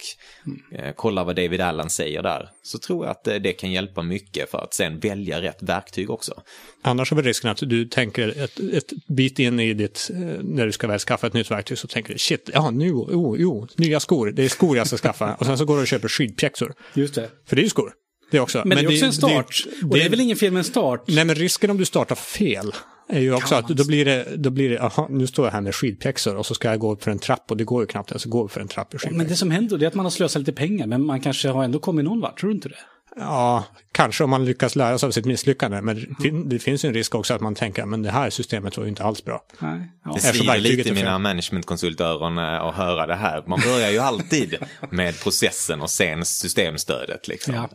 Eh, 0.73 0.93
kolla 0.97 1.25
vad 1.25 1.37
David 1.37 1.61
Allen 1.61 1.91
säger 1.91 2.23
där. 2.23 2.49
Så 2.63 2.79
tror 2.79 3.05
jag 3.05 3.11
att 3.11 3.25
det 3.25 3.53
kan 3.53 3.73
hjälpa 3.73 4.03
mycket 4.03 4.51
för 4.51 4.59
att 4.59 4.75
sen 4.75 4.99
välja 4.99 5.43
rätt 5.43 5.63
verktyg 5.63 6.11
också. 6.11 6.43
Annars 6.83 7.13
är 7.13 7.17
väl 7.17 7.25
risken 7.25 7.51
att 7.51 7.59
du 7.59 7.85
tänker 7.85 8.29
ett, 8.45 8.61
ett 8.61 9.07
bit 9.09 9.39
in 9.39 9.61
i 9.61 9.75
ditt, 9.75 10.11
när 10.43 10.67
du 10.67 10.73
ska 10.73 10.87
väl 10.87 10.99
skaffa 10.99 11.27
ett 11.27 11.35
nytt 11.35 11.51
verktyg 11.51 11.79
så 11.79 11.89
tänker 11.89 12.13
du 12.13 12.19
shit, 12.19 12.51
ja 12.53 12.71
nu, 12.71 12.93
oh, 12.93 13.37
jo, 13.41 13.67
nya 13.77 14.01
skor, 14.01 14.31
det 14.31 14.45
är 14.45 14.49
skor 14.49 14.77
jag 14.77 14.87
ska 14.87 14.97
skaffa. 14.97 15.35
Och 15.35 15.47
sen 15.47 15.59
så 15.59 15.65
går 15.65 15.77
du 15.77 15.81
och 15.81 15.89
köper 15.89 16.09
skidpjäxor. 16.09 16.75
just 16.95 17.15
det. 17.15 17.31
För 17.47 17.57
det 17.57 17.63
är 17.63 17.65
ju 17.65 17.71
skor. 17.71 17.93
Det 18.31 18.41
också. 18.41 18.63
Men, 18.65 18.79
det 18.79 18.85
är 18.85 18.89
också 18.89 19.05
en 19.05 19.13
start. 19.13 19.65
det- 19.81 19.87
och 19.87 19.95
det 19.95 20.01
är 20.01 20.05
det- 20.05 20.11
väl 20.11 20.21
ingen 20.21 20.37
fel 20.37 20.53
med 20.53 20.59
en 20.59 20.65
start? 20.65 21.05
Nej, 21.07 21.25
men 21.25 21.35
risken 21.35 21.71
om 21.71 21.77
du 21.77 21.85
startar 21.85 22.15
fel 22.15 22.73
är 23.09 23.21
ju 23.21 23.35
också 23.35 23.55
att 23.55 23.69
då 23.69 23.87
blir 23.87 24.05
det, 24.05 24.27
då 24.37 24.51
blir 24.51 24.71
det, 24.71 24.81
aha, 24.83 25.07
nu 25.11 25.27
står 25.27 25.47
jag 25.47 25.53
här 25.53 25.61
med 25.61 25.75
skidpjäxor 25.75 26.37
och 26.37 26.47
så 26.47 26.55
ska 26.55 26.69
jag 26.71 26.79
gå 26.79 26.93
upp 26.93 27.03
för 27.05 27.11
en 27.11 27.19
trapp 27.19 27.51
och 27.51 27.57
det 27.57 27.65
går 27.65 27.83
ju 27.83 27.87
knappt 27.87 28.11
ens 28.11 28.25
att 28.27 28.31
gå 28.31 28.45
upp 28.45 28.53
för 28.53 28.61
en 28.61 28.69
trapp 28.69 28.95
i 28.95 28.97
Men 28.97 29.01
skidpjäxor. 29.01 29.29
det 29.29 29.37
som 29.37 29.51
händer 29.51 29.83
är 29.83 29.87
att 29.87 29.95
man 29.95 30.07
har 30.07 30.11
slösat 30.11 30.41
lite 30.41 30.53
pengar, 30.53 30.87
men 30.87 31.05
man 31.07 31.21
kanske 31.21 31.49
har 31.49 31.65
ändå 31.65 31.79
kommit 31.79 32.05
någon 32.05 32.21
vart, 32.21 32.41
tror 32.41 32.51
du 32.51 32.55
inte 32.57 32.69
det? 32.69 32.75
Ja, 33.17 33.65
kanske 33.93 34.25
om 34.25 34.31
man 34.31 34.45
lyckas 34.45 34.77
lära 34.77 34.99
sig 34.99 35.07
av 35.07 35.11
sitt 35.11 35.25
misslyckande. 35.25 35.83
Men 35.83 36.17
det, 36.19 36.31
det 36.45 36.59
finns 36.59 36.85
ju 36.85 36.89
en 36.89 36.95
risk 36.95 37.15
också 37.15 37.35
att 37.35 37.41
man 37.41 37.55
tänker 37.55 37.83
att 37.83 38.03
det 38.03 38.11
här 38.11 38.31
systemet 38.31 38.77
var 38.77 38.85
ju 38.85 38.91
inte 38.91 39.05
alls 39.05 39.25
bra. 39.25 39.45
Nej. 39.59 39.91
Ja. 40.05 40.13
Det 40.15 40.21
svider 40.21 40.59
lite 40.59 40.89
i 40.89 40.93
mina 40.93 41.19
managementkonsultöron 41.19 42.39
eh, 42.39 42.45
att 42.45 42.75
höra 42.75 43.07
det 43.07 43.15
här. 43.15 43.45
Man 43.47 43.61
börjar 43.61 43.91
ju 43.91 43.99
alltid 43.99 44.57
med 44.91 45.21
processen 45.21 45.81
och 45.81 45.91
sen 45.91 46.25
systemstödet. 46.25 47.29
Liksom. 47.29 47.55
Ja. 47.55 47.69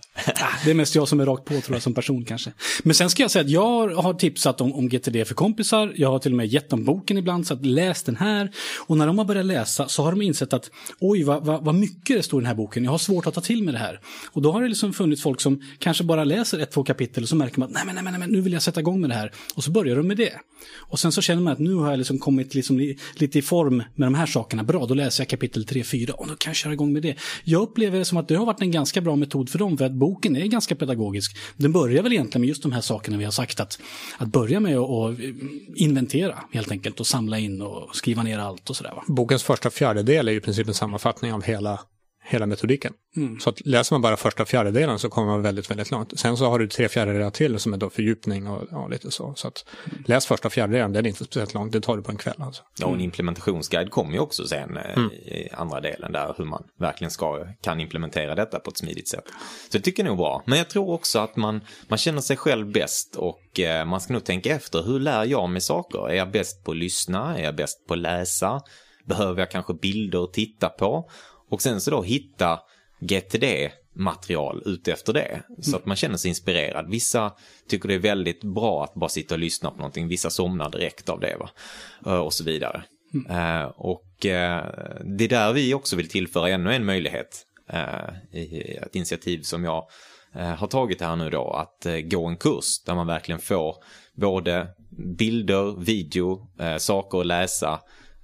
Det 0.65 0.71
är 0.71 0.75
mest 0.75 0.95
jag 0.95 1.07
som 1.07 1.19
är 1.19 1.25
rakt 1.25 1.45
på 1.45 1.61
tror 1.61 1.75
jag 1.75 1.81
som 1.83 1.93
person 1.93 2.25
kanske. 2.25 2.51
Men 2.83 2.95
sen 2.95 3.09
ska 3.09 3.23
jag 3.23 3.31
säga 3.31 3.43
att 3.43 3.49
jag 3.49 3.89
har 3.89 4.13
tipsat 4.13 4.61
om, 4.61 4.73
om 4.73 4.89
GTD 4.89 5.25
för 5.27 5.35
kompisar. 5.35 5.93
Jag 5.95 6.11
har 6.11 6.19
till 6.19 6.31
och 6.31 6.37
med 6.37 6.47
gett 6.47 6.69
dem 6.69 6.85
boken 6.85 7.17
ibland 7.17 7.47
så 7.47 7.53
att 7.53 7.65
läs 7.65 8.03
den 8.03 8.15
här. 8.15 8.51
Och 8.87 8.97
när 8.97 9.07
de 9.07 9.17
har 9.17 9.25
börjat 9.25 9.45
läsa 9.45 9.87
så 9.87 10.03
har 10.03 10.11
de 10.11 10.21
insett 10.21 10.53
att 10.53 10.71
oj 10.99 11.23
vad, 11.23 11.45
vad, 11.45 11.65
vad 11.65 11.75
mycket 11.75 12.17
det 12.17 12.23
står 12.23 12.41
i 12.41 12.41
den 12.41 12.47
här 12.47 12.55
boken. 12.55 12.83
Jag 12.83 12.91
har 12.91 12.97
svårt 12.97 13.27
att 13.27 13.33
ta 13.33 13.41
till 13.41 13.63
mig 13.63 13.71
det 13.71 13.79
här. 13.79 13.99
Och 14.31 14.41
då 14.41 14.51
har 14.51 14.61
det 14.61 14.67
liksom 14.67 14.93
funnits 14.93 15.21
folk 15.29 15.41
som 15.41 15.61
kanske 15.79 16.03
bara 16.03 16.23
läser 16.23 16.59
ett, 16.59 16.71
två 16.71 16.83
kapitel 16.83 17.23
och 17.23 17.29
så 17.29 17.35
märker 17.35 17.59
man 17.59 17.67
att 17.67 17.73
nej 17.73 17.83
men, 17.85 17.95
nej, 17.95 18.03
men, 18.03 18.13
nej, 18.13 18.19
men 18.19 18.29
nu 18.29 18.41
vill 18.41 18.53
jag 18.53 18.61
sätta 18.61 18.79
igång 18.79 19.01
med 19.01 19.09
det 19.09 19.15
här. 19.15 19.31
Och 19.55 19.63
så 19.63 19.71
börjar 19.71 19.95
de 19.95 20.07
med 20.07 20.17
det. 20.17 20.33
Och 20.77 20.99
sen 20.99 21.11
så 21.11 21.21
känner 21.21 21.41
man 21.41 21.53
att 21.53 21.59
nu 21.59 21.73
har 21.73 21.89
jag 21.89 21.97
liksom 21.97 22.19
kommit 22.19 22.55
liksom 22.55 22.95
lite 23.15 23.39
i 23.39 23.41
form 23.41 23.83
med 23.95 24.07
de 24.07 24.15
här 24.15 24.25
sakerna. 24.25 24.63
Bra, 24.63 24.85
då 24.85 24.93
läser 24.93 25.21
jag 25.21 25.29
kapitel 25.29 25.65
3, 25.65 25.83
4 25.83 26.13
och 26.13 26.27
då 26.27 26.35
kan 26.35 26.49
jag 26.49 26.55
köra 26.55 26.73
igång 26.73 26.93
med 26.93 27.01
det. 27.01 27.15
Jag 27.43 27.61
upplever 27.61 27.99
det 27.99 28.05
som 28.05 28.17
att 28.17 28.27
det 28.27 28.35
har 28.35 28.45
varit 28.45 28.61
en 28.61 28.71
ganska 28.71 29.01
bra 29.01 29.15
metod 29.15 29.49
för 29.49 29.59
dem 29.59 29.77
för 29.77 29.85
att 29.85 29.91
boken 29.91 30.35
är 30.35 30.45
ganska 30.45 30.75
pedagogisk. 30.75 31.37
Den 31.57 31.71
börjar 31.71 32.03
väl 32.03 32.13
egentligen 32.13 32.41
med 32.41 32.47
just 32.47 32.63
de 32.63 32.71
här 32.71 32.81
sakerna 32.81 33.17
vi 33.17 33.23
har 33.23 33.31
sagt 33.31 33.59
att, 33.59 33.79
att 34.17 34.27
börja 34.27 34.59
med 34.59 34.77
att 34.77 35.19
eh, 35.19 35.25
inventera 35.75 36.35
helt 36.51 36.71
enkelt 36.71 36.99
och 36.99 37.07
samla 37.07 37.39
in 37.39 37.61
och 37.61 37.95
skriva 37.95 38.23
ner 38.23 38.39
allt 38.39 38.69
och 38.69 38.75
sådär. 38.75 38.93
Bokens 39.07 39.43
första 39.43 39.69
fjärdedel 39.69 40.27
är 40.27 40.31
ju 40.31 40.37
i 40.37 40.41
princip 40.41 40.67
en 40.67 40.73
sammanfattning 40.73 41.33
av 41.33 41.43
hela, 41.43 41.79
hela 42.29 42.45
metodiken. 42.45 42.93
Så 43.39 43.49
att 43.49 43.65
läser 43.65 43.93
man 43.93 44.01
bara 44.01 44.17
första 44.17 44.45
fjärdedelen 44.45 44.99
så 44.99 45.09
kommer 45.09 45.27
man 45.27 45.41
väldigt, 45.41 45.71
väldigt 45.71 45.91
långt. 45.91 46.19
Sen 46.19 46.37
så 46.37 46.49
har 46.49 46.59
du 46.59 46.67
tre 46.67 46.89
fjärdedelar 46.89 47.29
till 47.29 47.59
som 47.59 47.73
är 47.73 47.77
då 47.77 47.89
fördjupning 47.89 48.47
och 48.47 48.67
ja, 48.71 48.87
lite 48.87 49.11
så. 49.11 49.33
Så 49.35 49.47
att 49.47 49.65
läs 50.05 50.25
första 50.25 50.49
fjärdedelen, 50.49 50.93
den 50.93 51.05
är 51.05 51.09
inte 51.09 51.25
speciellt 51.25 51.53
långt, 51.53 51.71
det 51.71 51.81
tar 51.81 51.97
du 51.97 52.03
på 52.03 52.11
en 52.11 52.17
kväll 52.17 52.35
alltså. 52.39 52.63
Ja, 52.79 52.85
och 52.85 52.93
en 52.93 53.01
implementationsguide 53.01 53.91
kommer 53.91 54.13
ju 54.13 54.19
också 54.19 54.47
sen 54.47 54.77
eh, 54.77 55.03
i 55.03 55.49
andra 55.51 55.81
delen 55.81 56.11
där 56.11 56.35
hur 56.37 56.45
man 56.45 56.63
verkligen 56.79 57.11
ska, 57.11 57.45
kan 57.61 57.79
implementera 57.79 58.35
detta 58.35 58.59
på 58.59 58.69
ett 58.69 58.77
smidigt 58.77 59.07
sätt. 59.07 59.23
Så 59.71 59.77
det 59.77 59.83
tycker 59.83 60.03
jag 60.03 60.09
nog 60.09 60.17
bra. 60.17 60.43
Men 60.45 60.57
jag 60.57 60.69
tror 60.69 60.89
också 60.89 61.19
att 61.19 61.35
man, 61.35 61.61
man 61.87 61.97
känner 61.97 62.21
sig 62.21 62.37
själv 62.37 62.71
bäst 62.71 63.15
och 63.15 63.59
eh, 63.59 63.85
man 63.85 64.01
ska 64.01 64.13
nog 64.13 64.23
tänka 64.23 64.55
efter, 64.55 64.83
hur 64.83 64.99
lär 64.99 65.25
jag 65.25 65.49
mig 65.49 65.61
saker? 65.61 66.09
Är 66.09 66.15
jag 66.15 66.31
bäst 66.31 66.63
på 66.63 66.71
att 66.71 66.77
lyssna? 66.77 67.37
Är 67.37 67.43
jag 67.43 67.55
bäst 67.55 67.87
på 67.87 67.93
att 67.93 67.99
läsa? 67.99 68.61
Behöver 69.05 69.39
jag 69.39 69.51
kanske 69.51 69.73
bilder 69.73 70.23
att 70.23 70.33
titta 70.33 70.69
på? 70.69 71.09
Och 71.49 71.61
sen 71.61 71.81
så 71.81 71.91
då 71.91 72.01
hitta 72.01 72.59
GTD-material 72.99 74.63
utefter 74.65 75.13
det. 75.13 75.41
Så 75.61 75.75
att 75.75 75.85
man 75.85 75.95
känner 75.95 76.17
sig 76.17 76.29
inspirerad. 76.29 76.89
Vissa 76.89 77.33
tycker 77.69 77.87
det 77.89 77.95
är 77.95 77.99
väldigt 77.99 78.43
bra 78.43 78.83
att 78.83 78.93
bara 78.93 79.09
sitta 79.09 79.35
och 79.35 79.39
lyssna 79.39 79.71
på 79.71 79.77
någonting. 79.77 80.07
Vissa 80.07 80.29
somnar 80.29 80.69
direkt 80.69 81.09
av 81.09 81.19
det. 81.19 81.37
Va? 81.39 81.49
Eh, 82.05 82.19
och 82.19 82.33
så 82.33 82.43
vidare. 82.43 82.83
Eh, 83.29 83.63
och 83.63 84.25
eh, 84.25 84.65
det 85.17 85.23
är 85.23 85.29
där 85.29 85.53
vi 85.53 85.73
också 85.73 85.95
vill 85.95 86.09
tillföra 86.09 86.49
ännu 86.49 86.73
en 86.73 86.85
möjlighet. 86.85 87.45
Eh, 87.69 88.39
I 88.39 88.77
ett 88.81 88.95
initiativ 88.95 89.41
som 89.41 89.63
jag 89.63 89.87
har 90.57 90.67
tagit 90.67 91.01
här 91.01 91.15
nu 91.15 91.29
då. 91.29 91.51
Att 91.51 91.87
gå 92.03 92.25
en 92.27 92.37
kurs 92.37 92.83
där 92.85 92.95
man 92.95 93.07
verkligen 93.07 93.41
får 93.41 93.75
både 94.13 94.67
bilder, 95.17 95.79
video, 95.85 96.47
saker 96.77 97.19
att 97.19 97.25
läsa. 97.25 97.79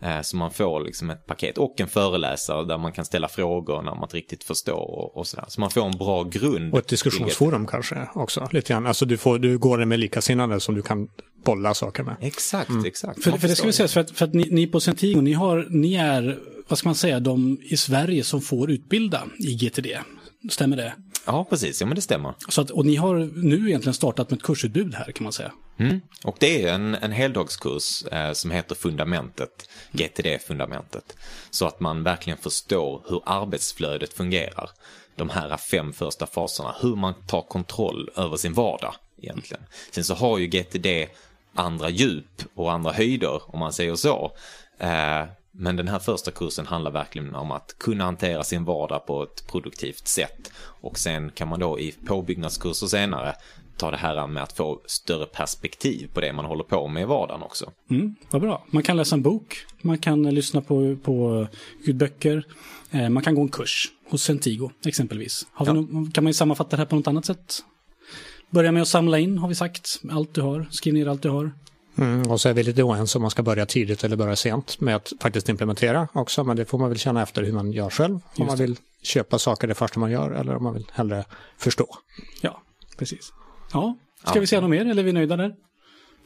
Eh, 0.06 0.22
Så 0.22 0.38
man 0.38 0.52
får 0.52 0.80
liksom 0.84 1.10
ett 1.10 1.26
paket 1.26 1.58
och 1.58 1.82
en 1.82 1.88
föreläsare 1.88 2.66
där 2.66 2.78
man 2.78 2.92
kan 2.92 3.06
ställa 3.06 3.28
frågor 3.28 3.82
när 3.82 3.92
man 3.92 4.04
inte 4.04 4.18
riktigt 4.18 4.44
förstår 4.44 4.92
och, 4.92 5.18
och 5.18 5.28
sådär. 5.28 5.46
Så 5.48 5.62
man 5.62 5.70
får 5.72 5.86
en 5.86 5.98
bra 5.98 6.24
grund. 6.24 6.74
Och 6.74 6.80
ett 6.80 6.88
diskussionsforum 6.88 7.68
kanske 7.68 8.08
också, 8.16 8.48
lite 8.52 8.74
grann. 8.74 8.88
Alltså 8.88 9.06
du, 9.06 9.18
får, 9.18 9.40
du 9.40 9.58
går 9.58 9.86
med 9.86 10.00
likasinnade 10.00 10.60
som 10.60 10.76
du 10.76 10.82
kan 10.82 11.08
bolla 11.46 11.74
saker 11.74 12.04
med. 12.04 12.16
Exakt, 12.22 12.72
exakt. 12.86 13.24
För, 13.24 13.32
för 13.32 13.48
det 13.48 13.56
ska 13.56 13.68
vi 13.68 13.74
säga, 13.74 13.88
för 13.88 14.02
att, 14.02 14.12
för 14.12 14.26
att 14.26 14.34
ni, 14.34 14.48
ni 14.52 14.68
på 14.68 14.80
Centigo, 14.80 15.22
ni, 15.22 15.34
har, 15.34 15.68
ni 15.70 15.96
är, 15.96 16.40
vad 16.68 16.80
ska 16.80 16.88
man 16.88 16.96
säga, 16.96 17.20
de 17.20 17.58
i 17.62 17.78
Sverige 17.78 18.24
som 18.24 18.42
får 18.42 18.72
utbilda 18.72 19.24
i 19.40 19.54
GTD. 19.56 19.88
Stämmer 20.50 20.78
det? 20.78 20.94
Ja, 21.26 21.46
precis. 21.50 21.82
Ja, 21.82 21.88
men 21.88 21.96
det 21.96 22.02
stämmer. 22.02 22.34
Så 22.50 22.62
att, 22.62 22.70
och 22.70 22.86
ni 22.86 22.96
har 22.96 23.16
nu 23.36 23.68
egentligen 23.68 23.94
startat 23.94 24.30
med 24.30 24.38
ett 24.38 24.44
kursutbud 24.44 24.96
här 24.96 25.12
kan 25.12 25.24
man 25.24 25.34
säga. 25.34 25.52
Mm. 25.78 26.02
Och 26.24 26.38
det 26.40 26.64
är 26.64 26.74
en, 26.74 26.96
en 26.96 27.12
heldagskurs 27.12 28.06
eh, 28.06 28.32
som 28.32 28.52
heter 28.52 28.76
Fundamentet, 28.76 29.70
GTD-fundamentet. 29.92 31.16
Så 31.50 31.66
att 31.66 31.80
man 31.80 32.04
verkligen 32.04 32.38
förstår 32.38 33.04
hur 33.08 33.22
arbetsflödet 33.26 34.14
fungerar. 34.14 34.70
De 35.16 35.30
här 35.30 35.58
fem 35.58 35.94
första 35.94 36.26
faserna, 36.26 36.76
hur 36.82 36.96
man 36.96 37.14
tar 37.28 37.42
kontroll 37.42 38.10
över 38.16 38.38
sin 38.38 38.54
vardag 38.54 38.96
egentligen. 39.22 39.64
Sen 39.92 40.04
så 40.04 40.14
har 40.14 40.38
ju 40.38 40.48
GTD 40.48 41.08
andra 41.54 41.90
djup 41.90 42.42
och 42.56 42.72
andra 42.72 42.92
höjder 42.92 43.42
om 43.48 43.60
man 43.60 43.74
säger 43.74 43.96
så. 43.96 44.32
Eh, 44.80 45.24
men 45.58 45.76
den 45.76 45.88
här 45.88 46.00
första 46.00 46.32
kursen 46.32 46.66
handlar 46.66 46.92
verkligen 46.92 47.36
om 47.36 47.52
att 47.52 47.76
kunna 47.78 48.04
hantera 48.04 48.44
sin 48.44 48.66
vardag 48.66 49.06
på 49.06 49.24
ett 49.24 49.48
produktivt 49.48 50.08
sätt. 50.08 50.52
Och 50.58 51.00
sen 51.00 51.32
kan 51.32 51.48
man 51.48 51.60
då 51.60 51.80
i 51.80 51.92
påbyggnadskurser 51.92 52.88
senare 52.88 53.36
ta 53.78 53.92
det 53.92 53.98
här 53.98 54.28
med 54.28 54.44
att 54.44 54.54
få 54.54 54.82
större 54.86 55.26
perspektiv 55.26 56.10
på 56.14 56.22
det 56.22 56.34
man 56.34 56.46
håller 56.46 56.64
på 56.64 56.88
med 56.88 57.02
i 57.04 57.06
vardagen 57.06 57.44
också. 57.44 57.72
Mm, 57.90 58.16
vad 58.32 58.42
bra. 58.42 58.66
Man 58.72 58.84
kan 58.84 58.98
läsa 58.98 59.16
en 59.16 59.22
bok, 59.22 59.66
man 59.82 59.98
kan 59.98 60.26
eh, 60.26 60.32
lyssna 60.32 60.62
på, 60.62 60.96
på 61.04 61.48
ljudböcker, 61.86 62.44
eh, 62.92 63.10
man 63.10 63.24
kan 63.24 63.36
gå 63.36 63.42
en 63.42 63.50
kurs 63.50 63.92
hos 64.10 64.24
Centigo 64.24 64.72
exempelvis. 64.86 65.48
Har 65.54 65.66
vi 65.66 65.70
Ja. 65.72 65.74
nå- 65.90 66.12
kan 66.14 66.24
man 66.24 66.30
ju 66.30 66.34
sammanfatta 66.34 66.70
det 66.76 66.78
här 66.82 66.86
på 66.86 66.96
något 66.96 67.08
annat 67.08 67.26
sätt? 67.26 67.60
Börja 68.50 68.72
med 68.72 68.82
att 68.82 68.88
samla 68.88 69.20
in, 69.20 69.38
har 69.38 69.48
vi 69.48 69.56
sagt, 69.56 70.02
allt 70.12 70.34
du 70.36 70.42
har. 70.42 70.68
Skriv 70.72 70.94
ner 70.94 71.08
allt 71.08 71.22
du 71.22 71.30
har. 71.30 71.52
Mm, 71.98 72.32
och 72.32 72.42
så 72.42 72.50
är 72.50 72.54
vi 72.54 72.64
lite 72.64 72.84
oense 72.84 73.18
om 73.18 73.22
man 73.22 73.32
ska 73.32 73.44
börja 73.44 73.66
tidigt 73.66 74.04
eller 74.04 74.16
börja 74.16 74.36
sent 74.36 74.82
med 74.82 74.96
att 74.96 75.14
faktiskt 75.22 75.50
implementera 75.50 76.08
också. 76.14 76.44
Men 76.44 76.58
det 76.58 76.66
får 76.66 76.78
man 76.78 76.90
väl 76.90 76.98
känna 77.00 77.22
efter 77.24 77.44
hur 77.44 77.52
man 77.54 77.72
gör 77.72 77.90
själv. 77.90 78.20
Om 78.38 78.46
man 78.46 78.58
vill 78.58 78.76
köpa 79.04 79.40
saker 79.40 79.68
det 79.68 79.74
första 79.76 80.00
man 80.00 80.12
gör 80.12 80.32
eller 80.32 80.56
om 80.56 80.64
man 80.64 80.74
vill 80.74 80.86
hellre 80.94 81.26
förstå. 81.58 81.88
Ja, 82.42 82.62
precis. 82.98 83.34
Ja, 83.74 83.98
ska 84.24 84.40
vi 84.40 84.48
säga 84.48 84.62
något 84.62 84.70
mer 84.70 84.86
eller 84.86 85.02
är 85.02 85.06
vi 85.06 85.14
nöjda 85.14 85.38
där? 85.38 85.56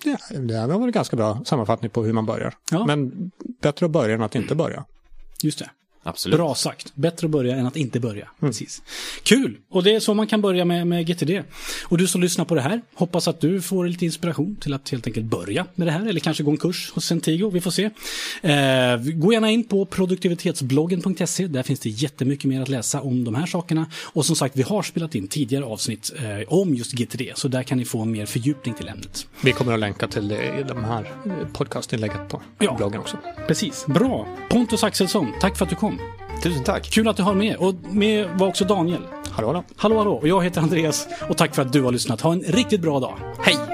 Ja, 0.03 0.17
det 0.39 0.57
här 0.57 0.67
var 0.67 0.75
en 0.75 0.91
ganska 0.91 1.15
bra 1.15 1.41
sammanfattning 1.45 1.91
på 1.91 2.03
hur 2.03 2.13
man 2.13 2.25
börjar. 2.25 2.53
Ja. 2.71 2.85
Men 2.85 3.31
bättre 3.61 3.85
att 3.85 3.91
börja 3.91 4.15
än 4.15 4.21
att 4.21 4.35
inte 4.35 4.55
börja. 4.55 4.85
Just 5.43 5.59
det. 5.59 5.69
Absolut. 6.03 6.37
Bra 6.37 6.55
sagt. 6.55 6.95
Bättre 6.95 7.25
att 7.27 7.31
börja 7.31 7.55
än 7.55 7.65
att 7.65 7.75
inte 7.75 7.99
börja. 7.99 8.27
Precis. 8.39 8.81
Kul! 9.23 9.57
Och 9.69 9.83
det 9.83 9.95
är 9.95 9.99
så 9.99 10.13
man 10.13 10.27
kan 10.27 10.41
börja 10.41 10.65
med, 10.65 10.87
med 10.87 11.07
GTD. 11.07 11.43
Och 11.85 11.97
du 11.97 12.07
som 12.07 12.21
lyssnar 12.21 12.45
på 12.45 12.55
det 12.55 12.61
här, 12.61 12.81
hoppas 12.93 13.27
att 13.27 13.41
du 13.41 13.61
får 13.61 13.85
lite 13.87 14.05
inspiration 14.05 14.55
till 14.55 14.73
att 14.73 14.89
helt 14.89 15.07
enkelt 15.07 15.25
börja 15.25 15.65
med 15.75 15.87
det 15.87 15.91
här. 15.91 16.05
Eller 16.05 16.19
kanske 16.19 16.43
gå 16.43 16.51
en 16.51 16.57
kurs 16.57 16.91
hos 16.91 17.05
Centigo, 17.05 17.49
vi 17.49 17.61
får 17.61 17.71
se. 17.71 17.83
Eh, 18.41 18.97
gå 19.15 19.33
gärna 19.33 19.51
in 19.51 19.63
på 19.63 19.85
produktivitetsbloggen.se. 19.85 21.47
Där 21.47 21.63
finns 21.63 21.79
det 21.79 21.89
jättemycket 21.89 22.45
mer 22.45 22.61
att 22.61 22.69
läsa 22.69 23.01
om 23.01 23.23
de 23.23 23.35
här 23.35 23.45
sakerna. 23.45 23.85
Och 24.05 24.25
som 24.25 24.35
sagt, 24.35 24.55
vi 24.57 24.61
har 24.63 24.83
spelat 24.83 25.15
in 25.15 25.27
tidigare 25.27 25.65
avsnitt 25.65 26.11
eh, 26.17 26.53
om 26.53 26.75
just 26.75 26.91
GTD. 26.91 27.31
Så 27.35 27.47
där 27.47 27.63
kan 27.63 27.77
ni 27.77 27.85
få 27.85 28.05
mer 28.05 28.25
fördjupning 28.25 28.75
till 28.75 28.87
ämnet. 28.87 29.27
Vi 29.41 29.51
kommer 29.51 29.73
att 29.73 29.79
länka 29.79 30.07
till 30.07 30.27
det 30.27 30.59
i 30.59 30.63
de 30.67 30.83
här 30.83 31.11
eh, 31.25 31.47
podcastinlägget 31.53 32.29
på 32.29 32.41
Ja. 32.59 32.75
bloggen 32.77 32.99
också. 32.99 33.17
Precis. 33.47 33.85
Bra! 33.87 34.27
Pontus 34.49 34.83
Axelsson, 34.83 35.27
tack 35.41 35.57
för 35.57 35.65
att 35.65 35.69
du 35.69 35.75
kom. 35.75 35.88
Tusen 36.43 36.63
tack. 36.63 36.91
Kul 36.91 37.07
att 37.07 37.17
du 37.17 37.23
har 37.23 37.33
med. 37.33 37.55
Och 37.55 37.75
med 37.89 38.29
var 38.29 38.47
också 38.47 38.65
Daniel. 38.65 39.01
Hallå 39.31 39.53
då. 39.53 39.63
Hallå 39.77 39.97
hallå, 39.97 40.13
och 40.13 40.27
jag 40.27 40.43
heter 40.43 40.61
Andreas 40.61 41.07
och 41.29 41.37
tack 41.37 41.55
för 41.55 41.61
att 41.61 41.73
du 41.73 41.81
har 41.81 41.91
lyssnat. 41.91 42.21
Ha 42.21 42.33
en 42.33 42.41
riktigt 42.41 42.81
bra 42.81 42.99
dag. 42.99 43.13
Hej! 43.39 43.68